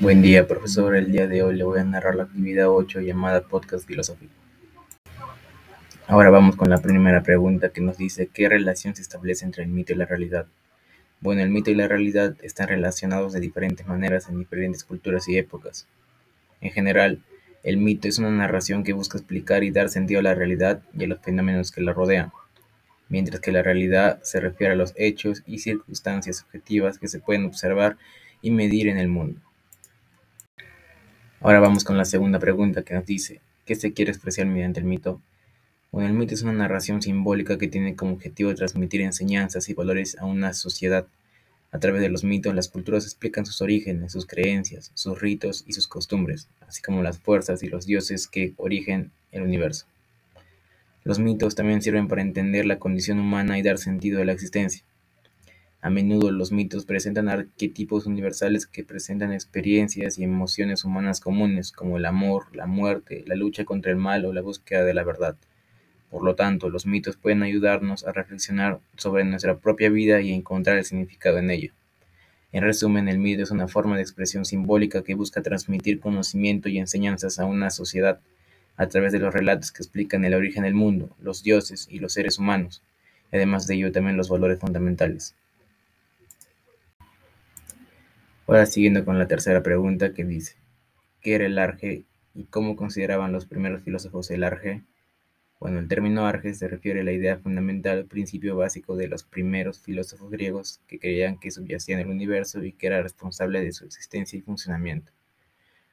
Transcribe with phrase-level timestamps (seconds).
[0.00, 0.96] Buen día, profesor.
[0.96, 4.32] El día de hoy le voy a narrar la actividad 8 llamada Podcast Filosófico.
[6.08, 9.68] Ahora vamos con la primera pregunta que nos dice ¿qué relación se establece entre el
[9.68, 10.46] mito y la realidad?
[11.20, 15.38] Bueno, el mito y la realidad están relacionados de diferentes maneras en diferentes culturas y
[15.38, 15.86] épocas.
[16.60, 17.22] En general,
[17.62, 21.04] el mito es una narración que busca explicar y dar sentido a la realidad y
[21.04, 22.32] a los fenómenos que la rodean,
[23.08, 27.44] mientras que la realidad se refiere a los hechos y circunstancias objetivas que se pueden
[27.44, 27.96] observar
[28.42, 29.40] y medir en el mundo.
[31.44, 34.86] Ahora vamos con la segunda pregunta que nos dice, ¿qué se quiere expresar mediante el
[34.86, 35.20] mito?
[35.92, 40.16] Bueno, el mito es una narración simbólica que tiene como objetivo transmitir enseñanzas y valores
[40.18, 41.06] a una sociedad.
[41.70, 45.74] A través de los mitos, las culturas explican sus orígenes, sus creencias, sus ritos y
[45.74, 49.84] sus costumbres, así como las fuerzas y los dioses que origen el universo.
[51.02, 54.82] Los mitos también sirven para entender la condición humana y dar sentido a la existencia.
[55.84, 61.98] A menudo los mitos presentan arquetipos universales que presentan experiencias y emociones humanas comunes, como
[61.98, 65.36] el amor, la muerte, la lucha contra el mal o la búsqueda de la verdad.
[66.10, 70.78] Por lo tanto, los mitos pueden ayudarnos a reflexionar sobre nuestra propia vida y encontrar
[70.78, 71.74] el significado en ella.
[72.52, 76.78] En resumen, el mito es una forma de expresión simbólica que busca transmitir conocimiento y
[76.78, 78.20] enseñanzas a una sociedad
[78.78, 82.14] a través de los relatos que explican el origen del mundo, los dioses y los
[82.14, 82.82] seres humanos,
[83.30, 85.34] además de ello también los valores fundamentales.
[88.46, 90.56] Ahora siguiendo con la tercera pregunta que dice,
[91.22, 94.82] ¿qué era el arge y cómo consideraban los primeros filósofos el arge?
[95.58, 99.80] Bueno, el término arge se refiere a la idea fundamental, principio básico de los primeros
[99.80, 103.86] filósofos griegos que creían que subyacía en el universo y que era responsable de su
[103.86, 105.10] existencia y funcionamiento.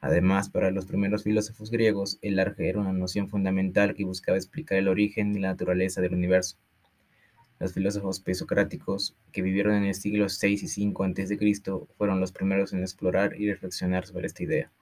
[0.00, 4.78] Además, para los primeros filósofos griegos, el arge era una noción fundamental que buscaba explicar
[4.78, 6.56] el origen y la naturaleza del universo.
[7.62, 12.72] Los filósofos presocráticos, que vivieron en el siglo VI y V a.C., fueron los primeros
[12.72, 14.72] en explorar y reflexionar sobre esta idea.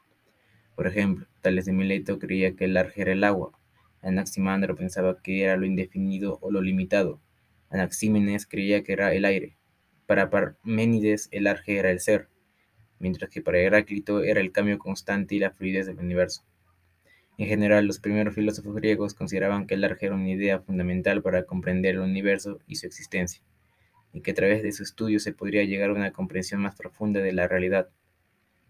[0.76, 3.52] Por ejemplo, Tales de Mileto creía que el arge era el agua,
[4.00, 7.20] Anaximandro pensaba que era lo indefinido o lo limitado,
[7.68, 9.58] Anaxímenes creía que era el aire,
[10.06, 12.30] para Parménides el arge era el ser,
[12.98, 16.46] mientras que para Heráclito era el cambio constante y la fluidez del universo.
[17.40, 21.46] En general, los primeros filósofos griegos consideraban que el arge era una idea fundamental para
[21.46, 23.42] comprender el universo y su existencia,
[24.12, 27.20] y que a través de su estudio se podría llegar a una comprensión más profunda
[27.20, 27.88] de la realidad.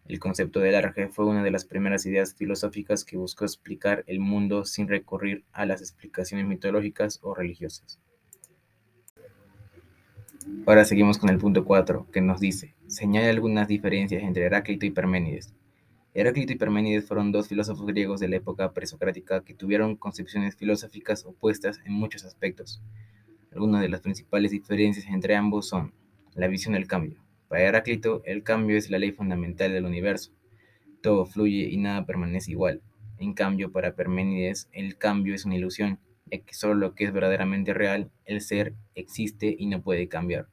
[0.07, 4.21] El concepto del arge fue una de las primeras ideas filosóficas que buscó explicar el
[4.21, 7.99] mundo sin recurrir a las explicaciones mitológicas o religiosas.
[10.65, 14.91] Ahora seguimos con el punto 4, que nos dice, señala algunas diferencias entre Heráclito y
[14.91, 15.57] Parménides.
[16.13, 21.25] Heráclito y Parménides fueron dos filósofos griegos de la época presocrática que tuvieron concepciones filosóficas
[21.25, 22.83] opuestas en muchos aspectos.
[23.53, 25.95] Algunas de las principales diferencias entre ambos son
[26.35, 27.23] la visión del cambio.
[27.47, 30.33] Para Heráclito, el cambio es la ley fundamental del universo.
[31.01, 32.83] Todo fluye y nada permanece igual.
[33.19, 37.73] En cambio, para Parménides, el cambio es una ilusión, ya solo lo que es verdaderamente
[37.73, 40.49] real, el ser, existe y no puede cambiar.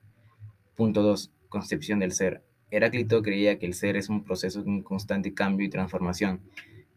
[0.75, 1.31] Punto 2.
[1.49, 2.43] Concepción del ser.
[2.69, 6.41] Heráclito creía que el ser es un proceso de constante cambio y transformación,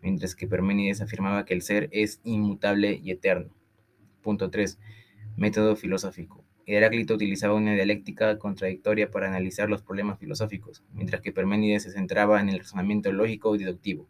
[0.03, 3.55] mientras que Parménides afirmaba que el ser es inmutable y eterno.
[4.21, 4.81] Punto 3.
[5.37, 6.45] Método filosófico.
[6.67, 12.41] Heráclito utilizaba una dialéctica contradictoria para analizar los problemas filosóficos, mientras que Parménides se centraba
[12.41, 14.09] en el razonamiento lógico y deductivo.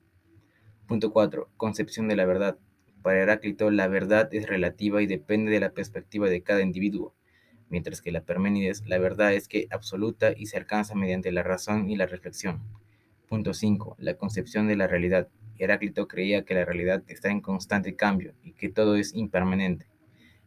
[0.87, 1.51] Punto 4.
[1.59, 2.57] Concepción de la verdad.
[3.03, 7.15] Para Heráclito, la verdad es relativa y depende de la perspectiva de cada individuo
[7.71, 11.89] mientras que la Parménides la verdad es que absoluta y se alcanza mediante la razón
[11.89, 12.61] y la reflexión.
[13.29, 13.97] Punto 5.
[13.99, 15.29] La concepción de la realidad.
[15.57, 19.87] Heráclito creía que la realidad está en constante cambio y que todo es impermanente,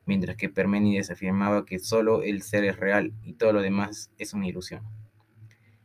[0.05, 4.33] mientras que Parménides afirmaba que solo el ser es real y todo lo demás es
[4.33, 4.83] una ilusión.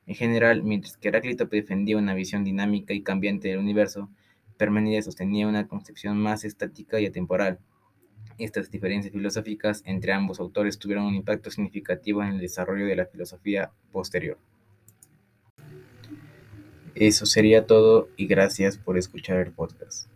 [0.07, 4.11] En general, mientras que Heráclito defendía una visión dinámica y cambiante del universo,
[4.57, 7.61] Parménides sostenía una concepción más estática y atemporal,
[8.39, 13.07] estas diferencias filosóficas entre ambos autores tuvieron un impacto significativo en el desarrollo de la
[13.07, 14.39] filosofía posterior.
[16.95, 20.09] Eso sería todo y gracias por escuchar el podcast.